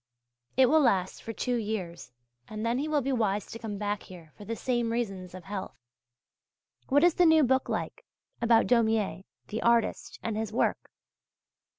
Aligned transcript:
It 0.57 0.65
will 0.65 0.79
last 0.79 1.21
for 1.21 1.31
two 1.31 1.57
years, 1.57 2.11
and 2.47 2.65
then 2.65 2.79
he 2.79 2.87
will 2.87 3.01
be 3.03 3.11
wise 3.11 3.45
to 3.45 3.59
come 3.59 3.77
back 3.77 4.01
here 4.01 4.33
for 4.35 4.45
the 4.45 4.55
same 4.55 4.91
reasons 4.91 5.35
of 5.35 5.43
health. 5.43 5.75
What 6.89 7.03
is 7.03 7.13
the 7.13 7.25
new 7.27 7.43
book 7.43 7.69
like, 7.69 8.03
about 8.41 8.65
Daumier, 8.65 9.21
the 9.49 9.61
Artist 9.61 10.17
and 10.23 10.35
his 10.35 10.51
Work? 10.51 10.89